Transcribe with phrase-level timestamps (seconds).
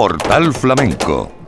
[0.00, 1.39] Portal Flamenco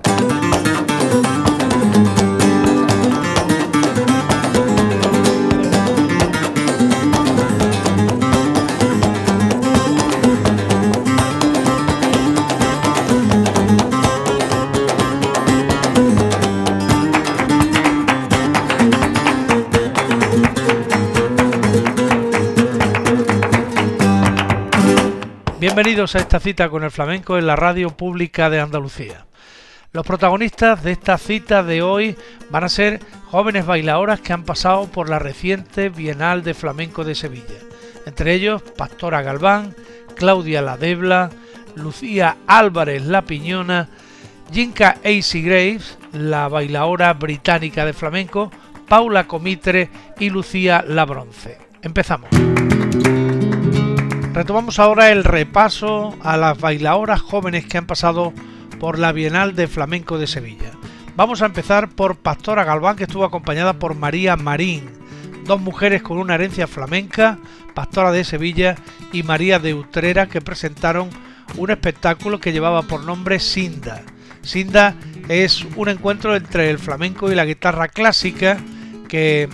[25.85, 29.27] Bienvenidos a esta cita con el flamenco en la radio pública de Andalucía.
[29.91, 32.17] Los protagonistas de esta cita de hoy
[32.51, 33.01] van a ser
[33.33, 37.59] jóvenes bailadoras que han pasado por la reciente Bienal de Flamenco de Sevilla.
[38.07, 39.75] Entre ellos, Pastora Galván,
[40.15, 41.31] Claudia Ladebla,
[41.75, 43.89] Lucía Álvarez La Piñona,
[44.53, 48.53] Jinka AC Graves, la bailadora británica de flamenco,
[48.87, 49.91] Paula Comitre
[50.21, 51.59] y Lucía La Bronce.
[51.83, 52.31] Empezamos.
[54.33, 58.33] Retomamos ahora el repaso a las bailadoras jóvenes que han pasado
[58.81, 60.71] por la Bienal de Flamenco de Sevilla.
[61.17, 64.89] Vamos a empezar por Pastora Galván, que estuvo acompañada por María Marín,
[65.45, 67.39] dos mujeres con una herencia flamenca,
[67.75, 68.77] Pastora de Sevilla
[69.13, 71.11] y María de Utrera, que presentaron
[71.59, 74.01] un espectáculo que llevaba por nombre Sinda.
[74.41, 74.97] Sinda
[75.29, 78.57] es un encuentro entre el flamenco y la guitarra clásica
[79.09, 79.51] que,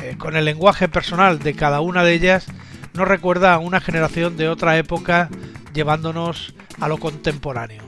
[0.00, 2.46] eh, con el lenguaje personal de cada una de ellas,
[2.94, 5.28] nos recuerda a una generación de otra época
[5.72, 7.82] llevándonos a lo contemporáneo.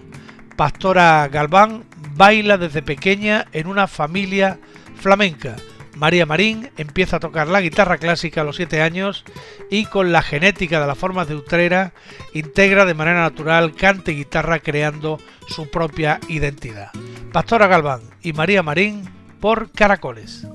[0.56, 1.84] Pastora Galván
[2.16, 4.58] baila desde pequeña en una familia
[4.97, 5.56] flamenca.
[5.97, 9.25] María Marín empieza a tocar la guitarra clásica a los 7 años
[9.70, 11.92] y con la genética de las formas de Utrera
[12.32, 16.91] integra de manera natural cante y guitarra creando su propia identidad.
[17.32, 19.05] Pastora Galván y María Marín
[19.41, 20.47] por Caracoles.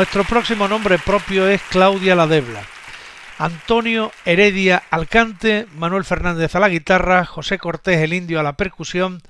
[0.00, 2.62] Nuestro próximo nombre propio es Claudia La Debla.
[3.36, 9.20] Antonio Heredia Alcante, Manuel Fernández a la guitarra, José Cortés el Indio a la percusión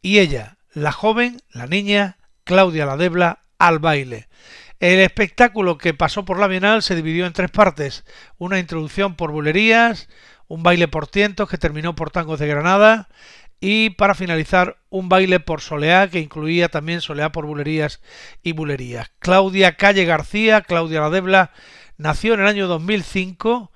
[0.00, 4.28] y ella, la joven, la niña, Claudia La Debla, al baile.
[4.78, 8.04] El espectáculo que pasó por la Bienal se dividió en tres partes,
[8.38, 10.08] una introducción por bulerías,
[10.46, 13.08] un baile por tientos que terminó por tangos de Granada
[13.60, 18.00] y para finalizar un baile por soleá que incluía también soleá por bulerías
[18.42, 19.10] y bulerías.
[19.18, 21.52] Claudia Calle García, Claudia Ladebla,
[21.98, 23.70] nació en el año 2005.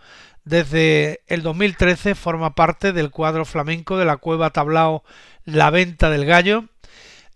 [0.45, 5.05] Desde el 2013 forma parte del cuadro flamenco de la cueva Tablao
[5.45, 6.65] La Venta del Gallo.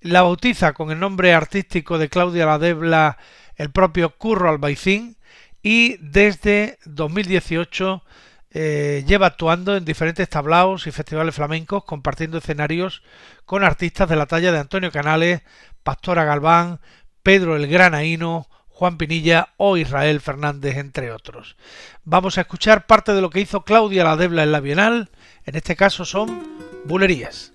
[0.00, 3.18] La bautiza con el nombre artístico de Claudia Ladebla
[3.56, 5.16] el propio Curro Albaicín
[5.62, 8.02] y desde 2018
[8.50, 13.02] eh, lleva actuando en diferentes tablaos y festivales flamencos, compartiendo escenarios
[13.44, 15.42] con artistas de la talla de Antonio Canales,
[15.82, 16.80] Pastora Galván,
[17.22, 21.56] Pedro el Granaíno, Juan Pinilla o Israel Fernández, entre otros.
[22.04, 25.10] Vamos a escuchar parte de lo que hizo Claudia La Debla en la Bienal,
[25.44, 26.42] en este caso son
[26.84, 27.52] bulerías.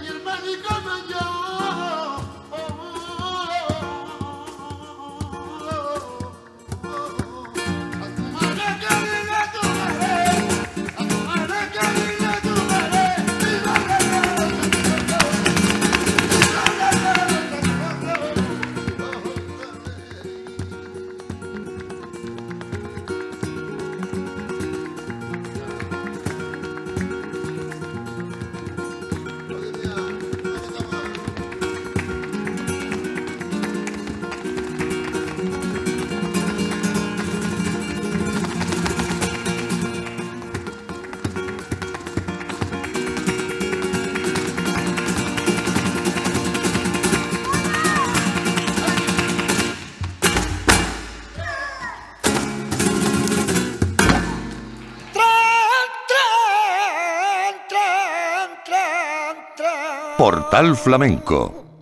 [0.00, 0.73] mi hermano
[60.24, 61.78] Portal Flamenco.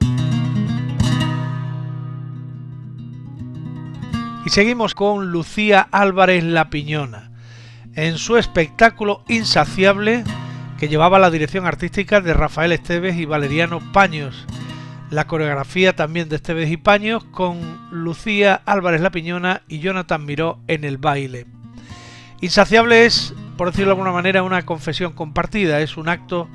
[4.45, 7.31] Y seguimos con Lucía Álvarez La Piñona,
[7.95, 10.25] en su espectáculo Insaciable,
[10.77, 14.45] que llevaba la dirección artística de Rafael Esteves y Valeriano Paños.
[15.09, 17.61] La coreografía también de Esteves y Paños, con
[17.93, 21.47] Lucía Álvarez La Piñona y Jonathan Miró en el baile.
[22.41, 26.49] Insaciable es, por decirlo de alguna manera, una confesión compartida, es un acto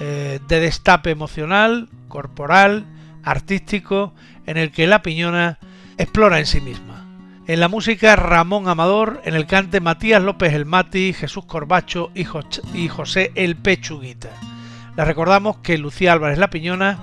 [0.00, 2.84] eh, de destape emocional, corporal,
[3.22, 4.14] artístico,
[4.46, 5.58] en el que la piñona
[5.98, 7.06] explora en sí misma.
[7.46, 12.24] En la música Ramón Amador, en el cante Matías López el Mati, Jesús Corbacho y,
[12.24, 14.30] José el Pechuguita.
[14.96, 16.98] Les recordamos que Lucía Álvarez La Piñona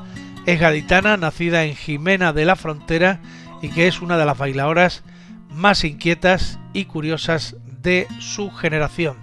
[0.47, 3.19] es gaditana, nacida en Jimena de la Frontera
[3.61, 5.03] y que es una de las bailadoras
[5.51, 9.17] más inquietas y curiosas de su generación,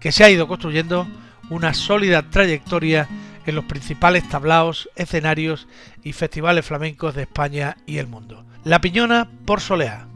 [0.00, 1.06] que se ha ido construyendo
[1.50, 3.08] una sólida trayectoria
[3.46, 5.68] en los principales tablaos, escenarios
[6.02, 8.44] y festivales flamencos de España y el mundo.
[8.64, 10.06] La Piñona por Soleá.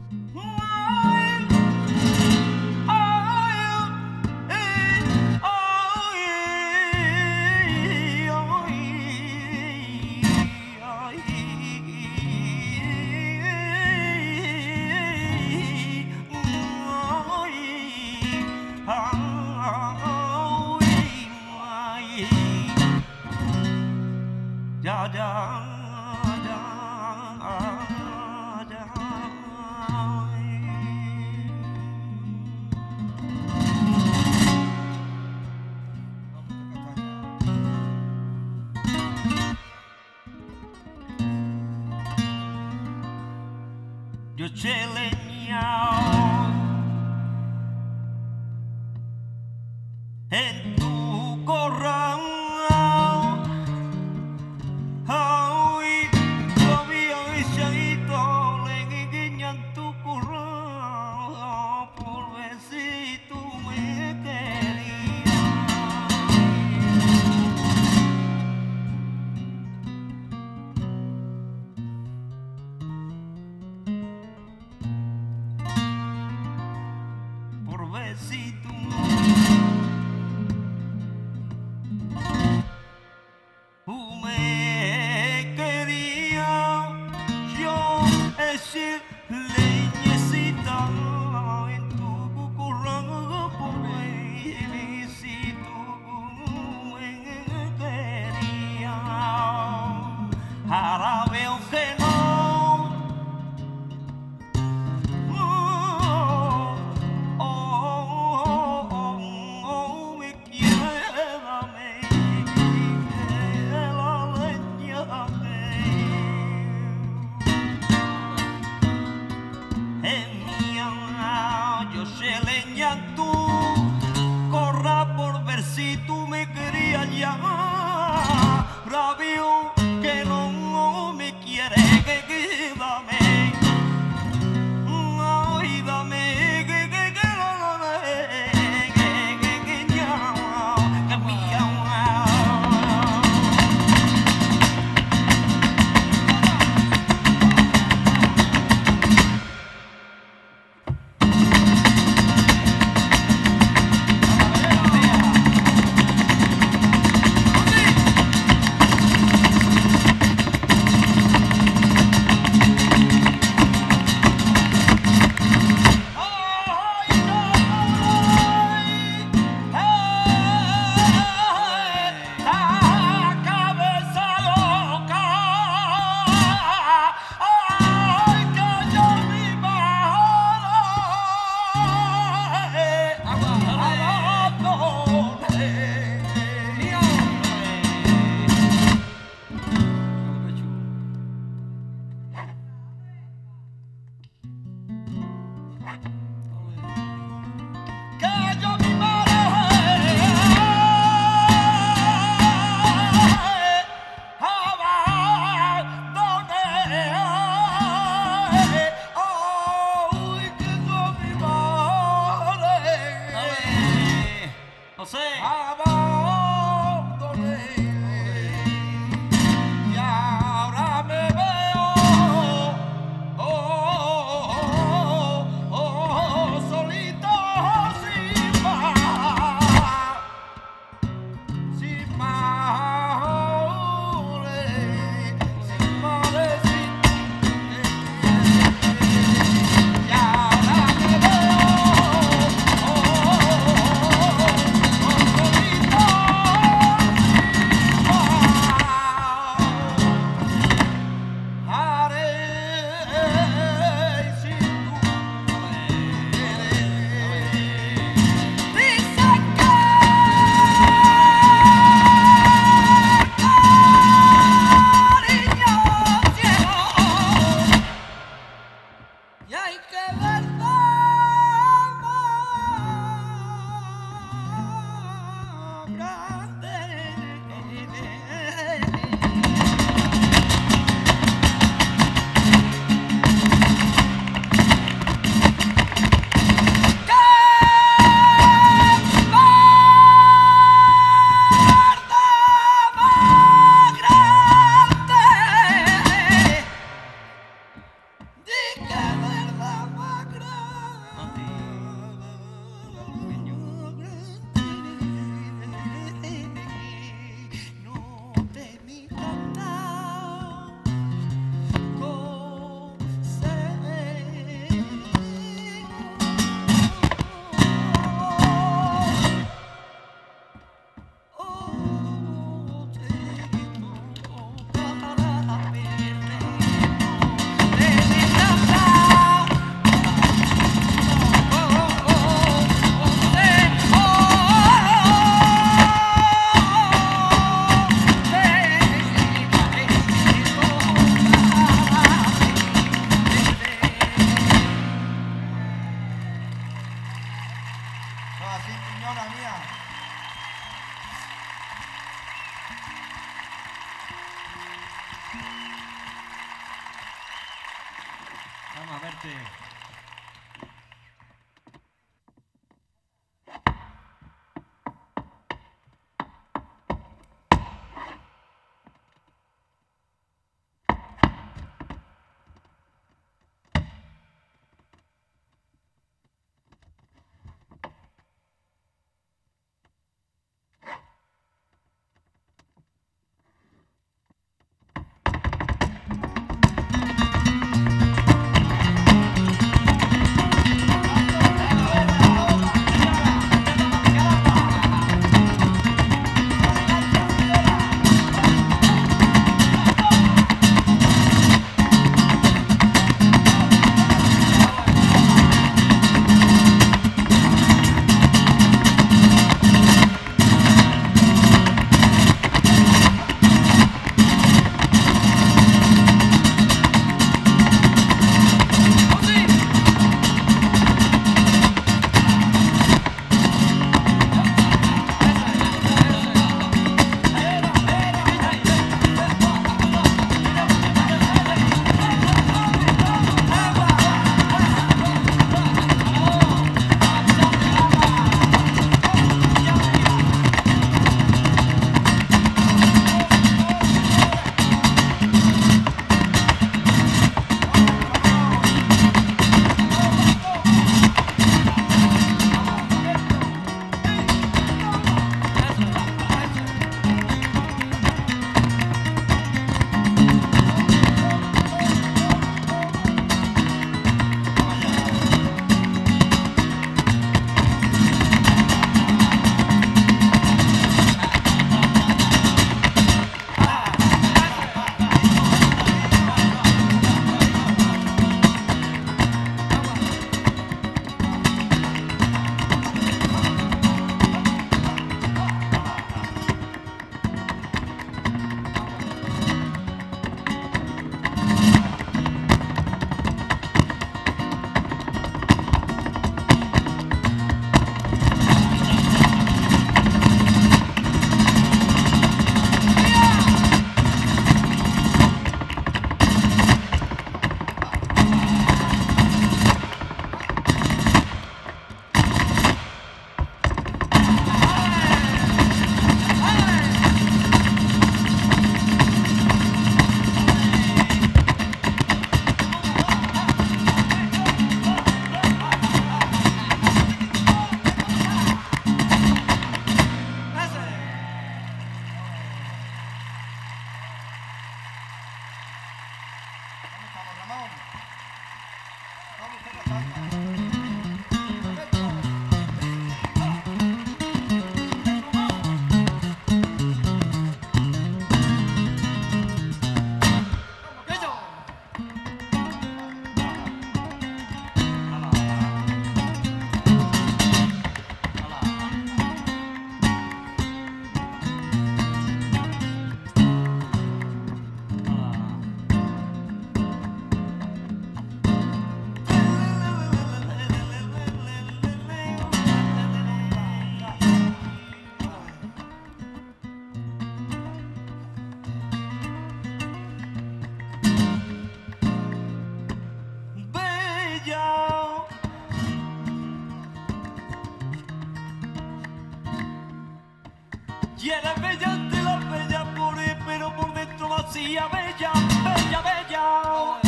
[595.13, 595.31] bella,
[595.63, 596.99] bella, bella.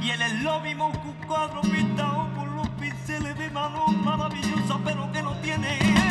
[0.00, 5.32] Y en el lobby un cuadro pintado los pinceles de mano maravillosa, pero que no
[5.36, 6.01] tiene.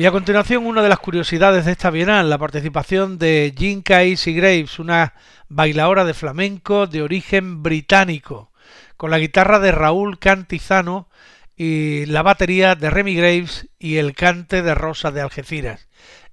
[0.00, 4.32] Y a continuación, una de las curiosidades de esta bienal, la participación de Jinka Easy
[4.32, 5.12] Graves, una
[5.50, 8.50] bailadora de flamenco de origen británico,
[8.96, 11.10] con la guitarra de Raúl Cantizano
[11.54, 15.86] y la batería de Remy Graves y el cante de Rosa de Algeciras.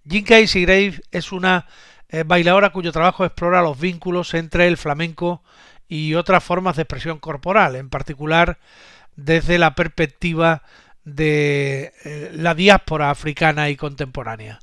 [0.10, 1.68] Jinka Easy Graves es una
[2.08, 5.44] eh, bailadora cuyo trabajo explora los vínculos entre el flamenco
[5.90, 8.60] y otras formas de expresión corporal, en particular
[9.18, 10.64] desde la perspectiva
[11.08, 14.60] de eh, la diáspora africana y contemporánea.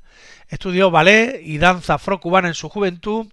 [0.48, 3.28] Estudió ballet y danza afrocubana en su juventud,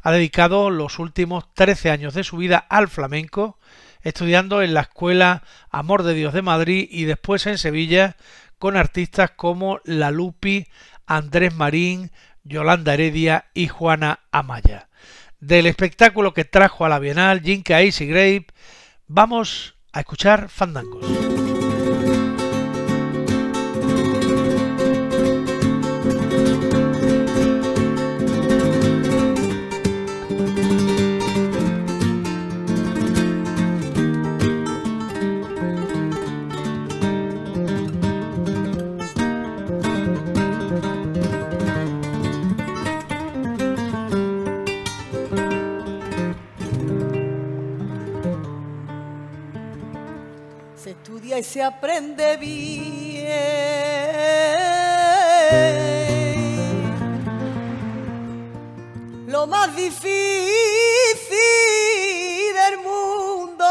[0.00, 3.58] ha dedicado los últimos 13 años de su vida al flamenco,
[4.02, 8.16] estudiando en la Escuela Amor de Dios de Madrid y después en Sevilla
[8.58, 10.68] con artistas como La Lupi,
[11.04, 12.12] Andrés Marín,
[12.44, 14.88] Yolanda Heredia y Juana Amaya.
[15.40, 18.46] Del espectáculo que trajo a la Bienal Jinka Easy Grape,
[19.08, 21.21] vamos a escuchar fandangos.
[51.52, 53.26] Se aprende bien.
[59.26, 60.08] Lo más difícil
[62.54, 63.66] del mundo.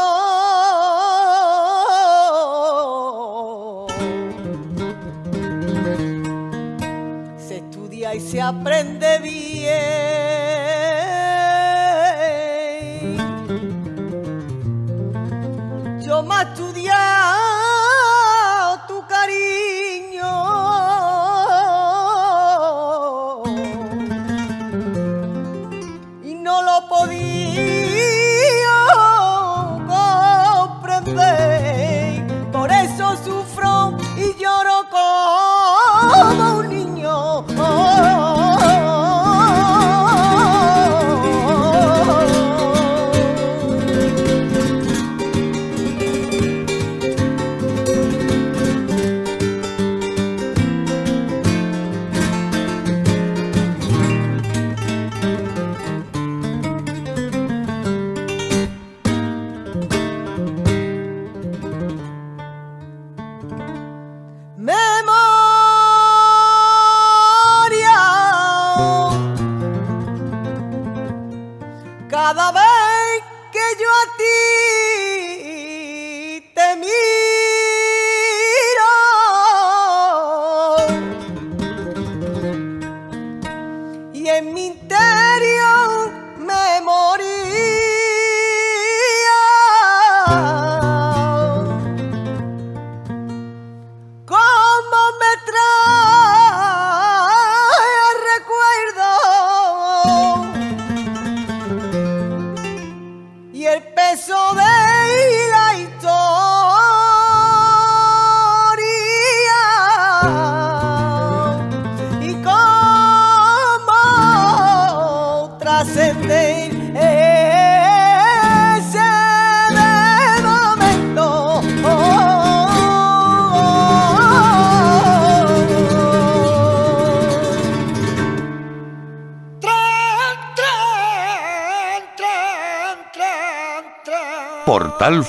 [7.36, 9.41] Se estudia y se aprende bien.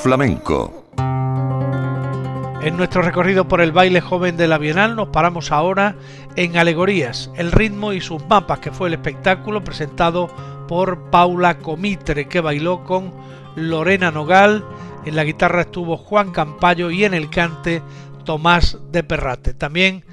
[0.04, 0.84] Flamenco.
[2.62, 5.96] En nuestro recorrido por el baile joven de la Bienal nos paramos ahora
[6.36, 10.28] en Alegorías, el ritmo y sus mapas, que fue el espectáculo presentado
[10.68, 13.14] por Paula Comitre, que bailó con
[13.56, 14.66] Lorena Nogal,
[15.06, 17.82] en la guitarra estuvo Juan Campayo y en el cante
[18.26, 19.54] Tomás de Perrate.
[19.54, 20.04] También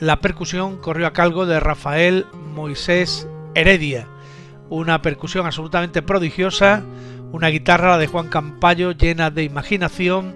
[0.00, 4.08] la percusión corrió a cargo de Rafael Moisés Heredia,
[4.70, 6.82] una percusión absolutamente prodigiosa
[7.32, 10.34] una guitarra, la de Juan Campayo, llena de imaginación,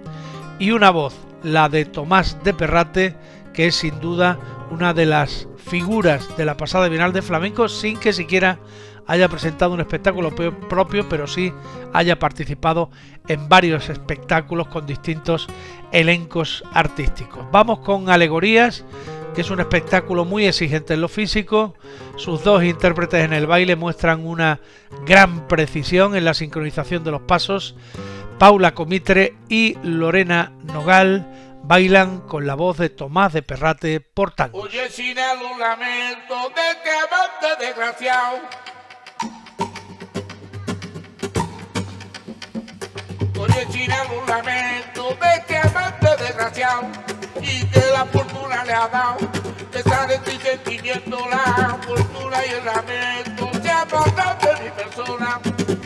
[0.59, 3.15] y una voz, la de Tomás de Perrate,
[3.53, 4.37] que es sin duda
[4.69, 8.59] una de las figuras de la pasada Bienal de Flamenco, sin que siquiera
[9.07, 11.51] haya presentado un espectáculo propio, pero sí
[11.91, 12.91] haya participado
[13.27, 15.47] en varios espectáculos con distintos
[15.91, 17.45] elencos artísticos.
[17.51, 18.85] Vamos con alegorías
[19.33, 21.75] que es un espectáculo muy exigente en lo físico.
[22.17, 24.59] Sus dos intérpretes en el baile muestran una
[25.05, 27.75] gran precisión en la sincronización de los pasos.
[28.37, 31.27] Paula Comitre y Lorena Nogal
[31.63, 34.61] bailan con la voz de Tomás de Perrate por tango.
[34.61, 38.39] Oye, sin lamento de que desgraciado.
[43.51, 45.61] Oye, sin el lamento de que
[46.23, 46.83] desgraciado
[47.41, 49.17] y que la fortuna le ha dado.
[49.71, 55.39] Que sale y sentimiento, la fortuna y el lamento se apartan de mi persona.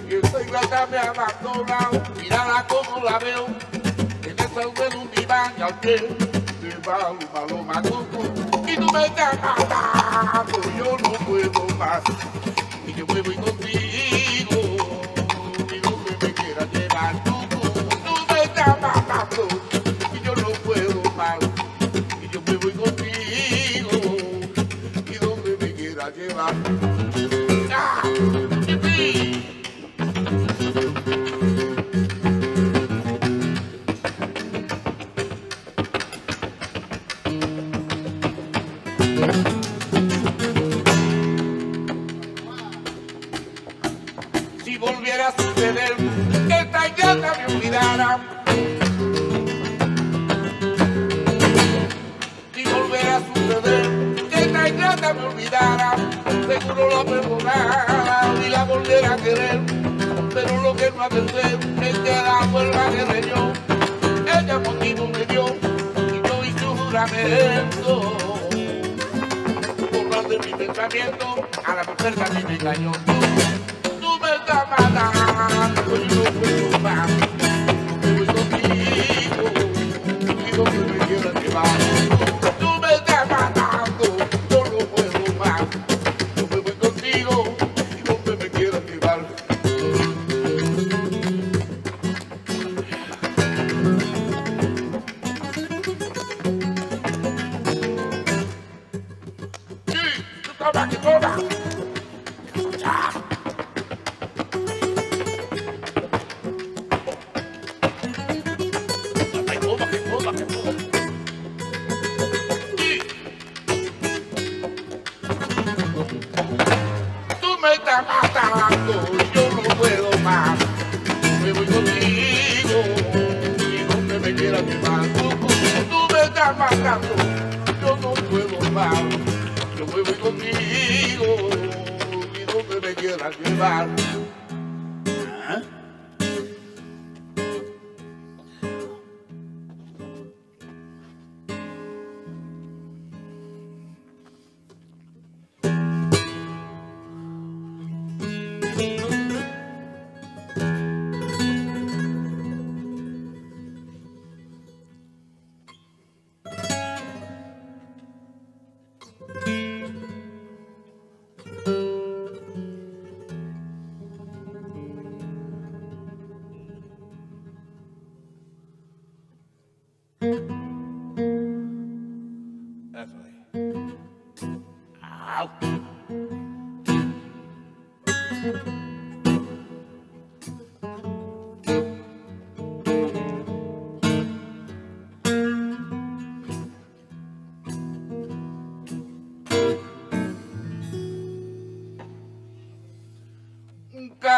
[0.09, 3.47] Y esta ingrata me ha abandonado, mírala como la veo,
[4.23, 6.81] en esa de un diván y al pie de un
[7.27, 7.81] paloma.
[8.67, 12.01] Y tú me estás matando, yo no puedo más.
[12.87, 13.74] Y yo me voy contigo,
[18.67, 21.37] Y yo no puedo mal,
[22.23, 23.91] y yo me voy contigo,
[25.05, 26.55] y donde me quiera llevar.
[44.63, 45.95] Si volviera a suceder,
[46.49, 48.44] esta ya me olvidara.
[53.65, 55.95] Que esta idiota me olvidara,
[56.47, 59.59] seguro la perdonara y la volviera a querer.
[60.33, 63.53] Pero lo que no ser es que la vuelva a querer yo.
[64.27, 68.17] Ella motivo me dio y yo hice un juramento.
[69.91, 72.91] Borrar de mi pensamiento a la mujer que mí me engañó.
[73.99, 77.09] Tú me estás matando y no puedo más.
[78.03, 78.25] Yo voy
[80.25, 82.74] contigo donde me quieras llevar.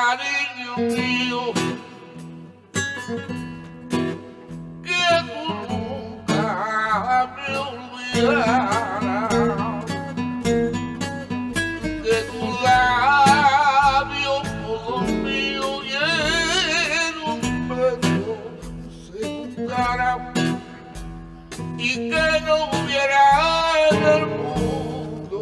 [0.08, 1.44] Cariño mío,
[4.82, 9.36] que tú nunca me olvidarás,
[12.04, 14.34] que tu labio
[14.64, 15.86] todo mío y
[17.04, 17.40] en un
[19.12, 20.12] se juntará
[21.78, 23.24] y que no hubiera
[23.92, 25.42] en el mundo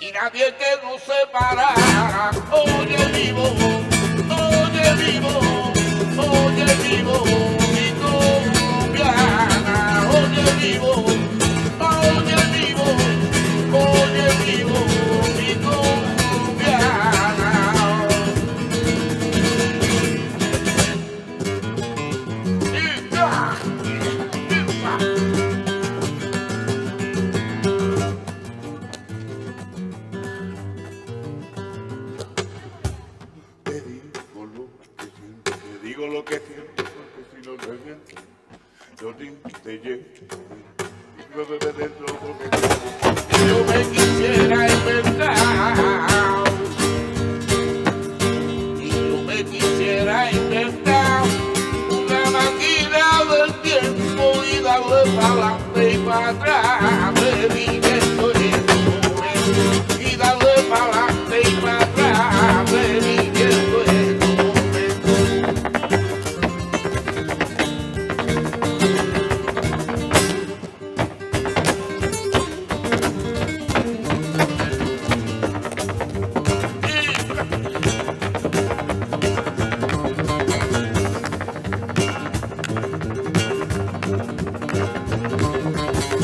[0.00, 1.81] y nadie que nos separara.
[2.22, 2.71] Oye vivo,
[39.80, 39.96] ni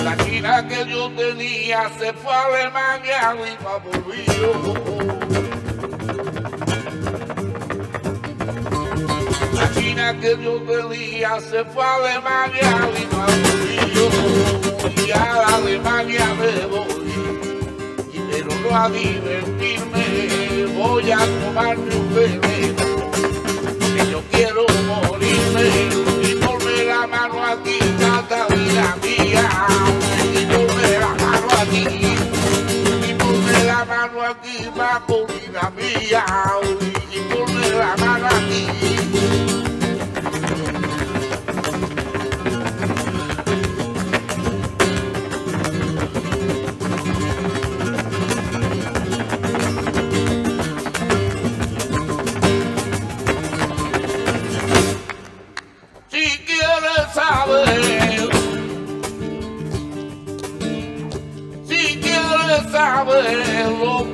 [0.08, 4.50] La china que yo tenía se fue a Alemania y no volvió.
[9.52, 15.06] La china que yo tenía se fue a Alemania y no volvió.
[15.06, 16.88] Y a Alemania me voy
[18.14, 18.38] y me
[18.70, 20.06] pa' divertirme,
[20.74, 22.84] voy a tomarme un veneno,
[23.94, 25.64] que yo quiero morirme
[26.22, 29.48] y ponme la mano aquí, tata vida mía,
[31.80, 34.68] y ponme la mano aquí,
[35.26, 36.24] vida mía,
[36.62, 36.77] y ponme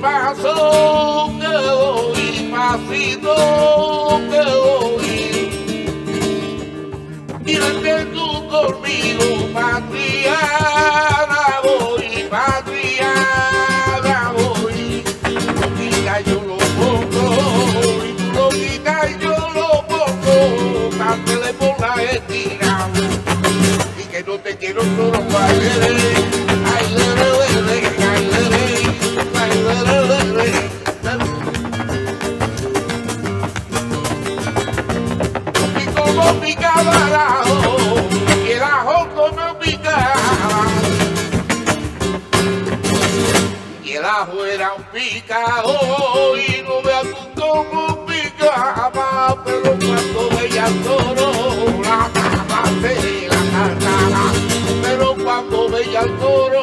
[0.05, 3.35] pasos que doy, pasito
[4.31, 5.11] que doy,
[7.43, 15.03] mírate tú conmigo, patriana voy, patriana voy,
[15.33, 17.27] lo quita yo lo pongo,
[18.35, 20.37] lo quitas y yo lo pongo,
[20.99, 22.71] cántele por la esquina,
[23.99, 26.44] y que no te quiero solo bailar,
[45.35, 51.33] picado y no veas tú cómo picaba, pero cuando veía el toro
[51.83, 52.63] la cama
[53.29, 54.33] la cantaba,
[54.83, 56.54] pero cuando veía el toro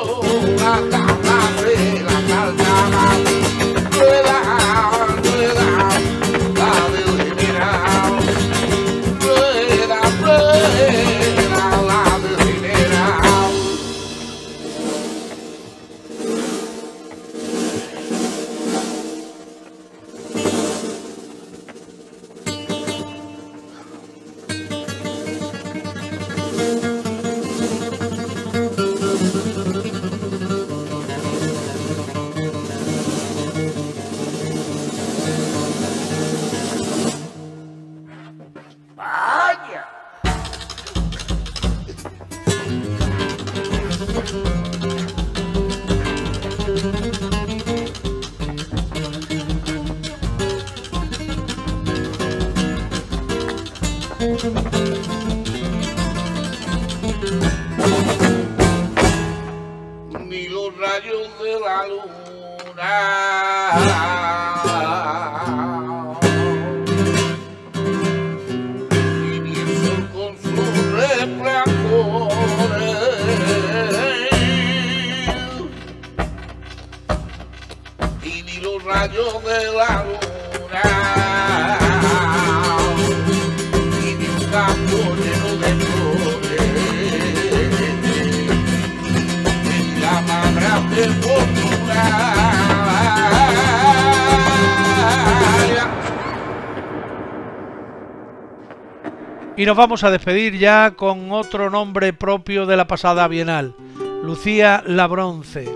[99.61, 103.75] Y nos vamos a despedir ya con otro nombre propio de la pasada Bienal,
[104.23, 105.69] Lucía La Bronce.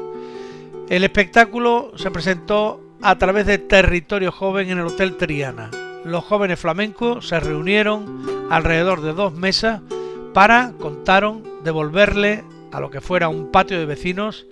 [0.90, 5.70] El espectáculo se presentó a través de Territorio Joven en el Hotel Triana.
[6.04, 9.82] Los jóvenes flamencos se reunieron alrededor de dos mesas
[10.34, 14.48] para, contaron, devolverle a lo que fuera un patio de vecinos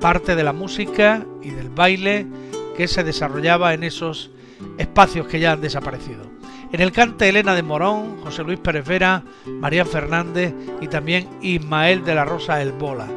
[0.00, 2.26] parte de la música y del baile
[2.74, 4.30] que se desarrollaba en esos
[4.78, 6.37] espacios que ya han desaparecido.
[6.70, 12.04] En el cante Elena de Morón, José Luis Pérez Vera, María Fernández y también Ismael
[12.04, 13.08] de la Rosa El Bola.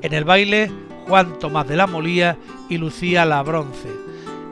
[0.00, 0.70] En el baile,
[1.08, 2.38] Juan Tomás de la Molía
[2.68, 3.88] y Lucía La Bronce.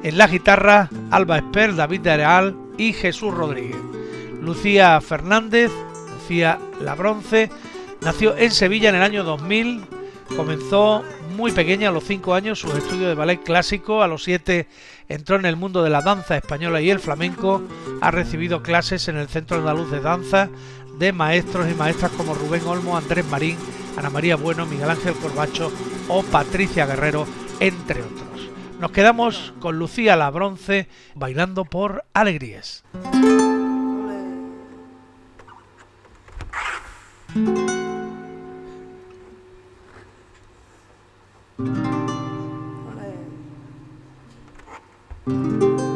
[0.02, 3.78] En la guitarra, Alba Esper, David de Areal y Jesús Rodríguez.
[4.40, 5.70] Lucía Fernández,
[6.14, 7.50] Lucía La Bronce,
[8.00, 9.84] nació en Sevilla en el año 2000.
[10.36, 11.04] Comenzó
[11.39, 14.03] muy pequeña, a los 5 años, sus estudios de ballet clásico.
[14.03, 14.66] A los 7
[15.09, 17.62] entró en el mundo de la danza española y el flamenco.
[18.01, 20.51] Ha recibido clases en el Centro Andaluz de Danza
[20.99, 23.57] de maestros y maestras como Rubén Olmo, Andrés Marín,
[23.97, 25.70] Ana María Bueno, Miguel Ángel Corbacho
[26.09, 27.24] o Patricia Guerrero,
[27.61, 28.51] entre otros.
[28.80, 32.82] Nos quedamos con Lucía La Bronce bailando por alegrías.
[45.26, 45.88] 哎。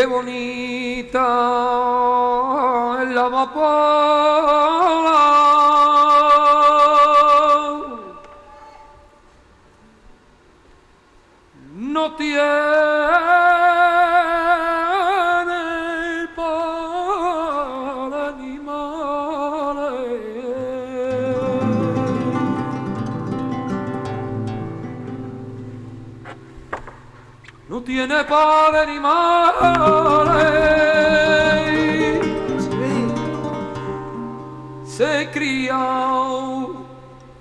[0.00, 1.26] Qué bonita
[3.02, 4.79] es la amapola.
[28.30, 30.50] Padre ni madre.
[34.84, 35.84] Se cría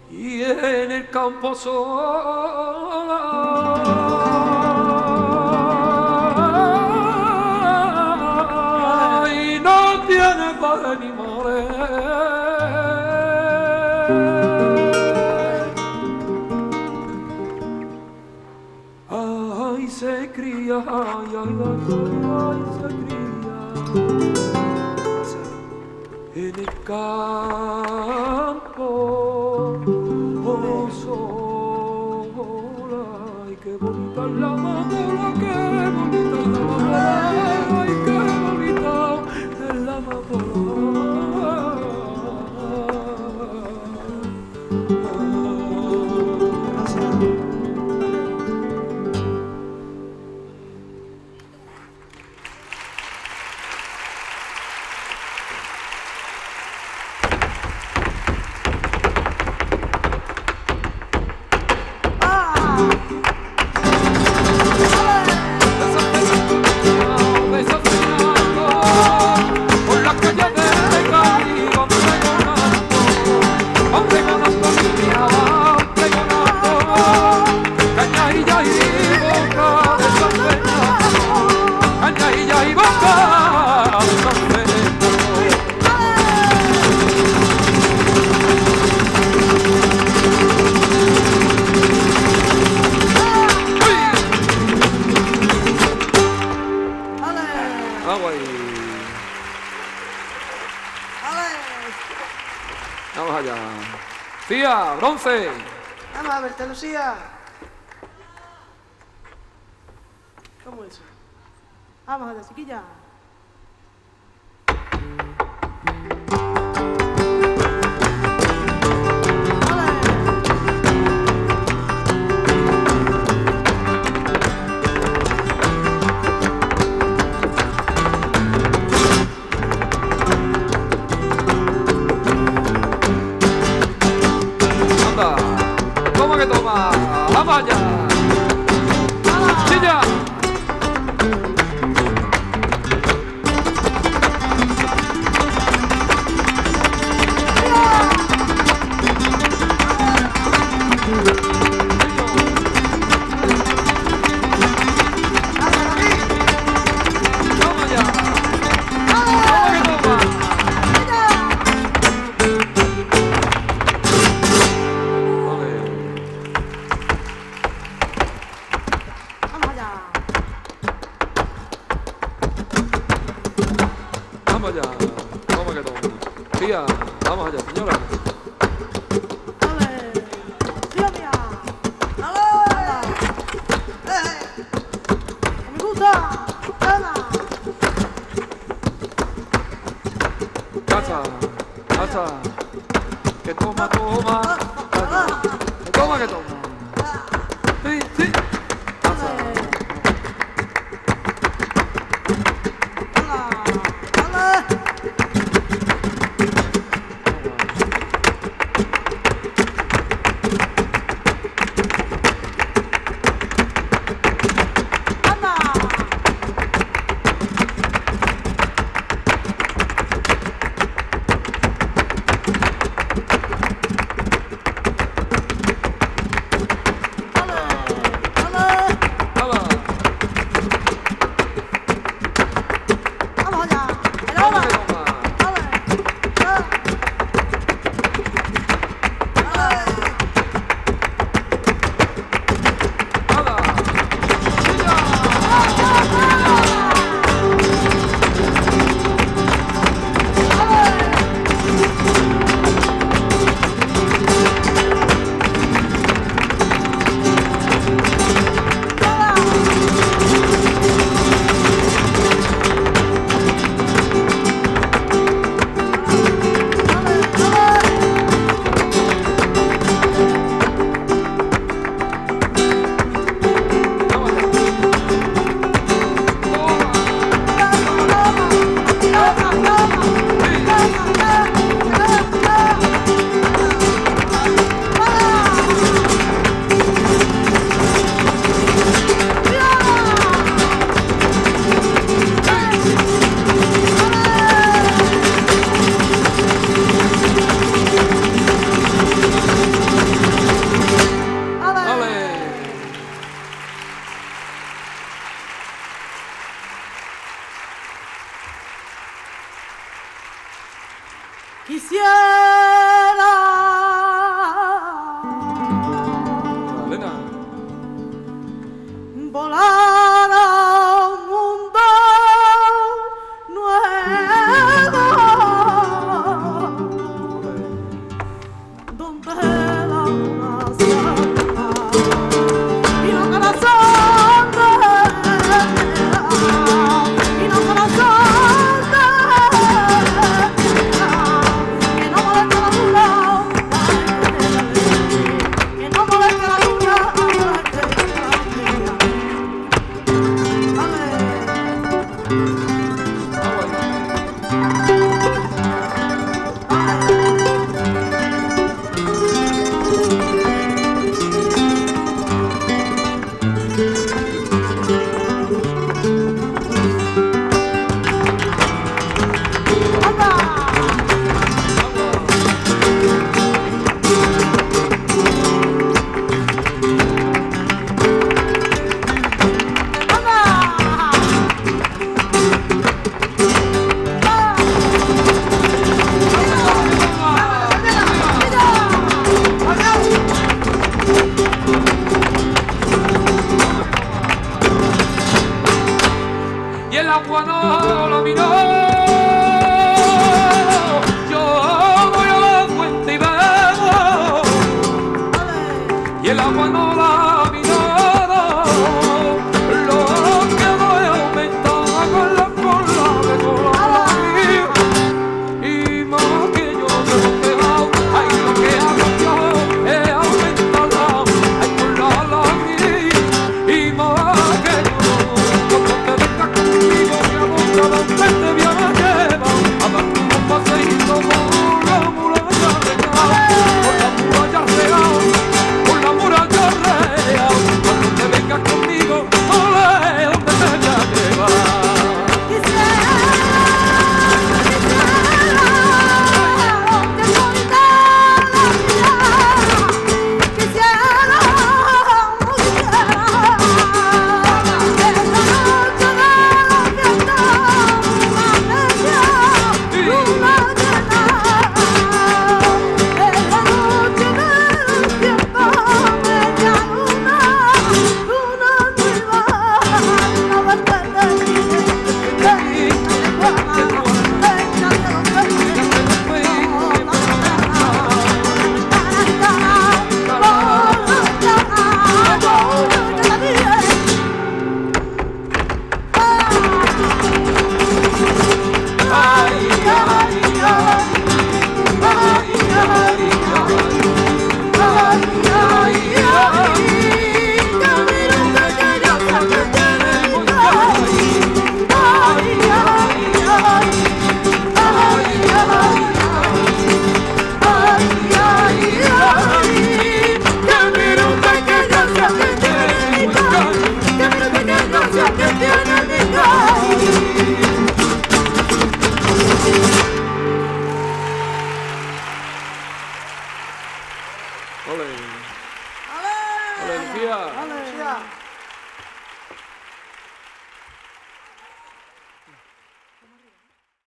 [0.10, 2.10] y en el campo sola.
[26.36, 27.40] En el campo,
[30.46, 32.44] oh sola,
[33.48, 35.99] ay, qué bonita la amapola, qué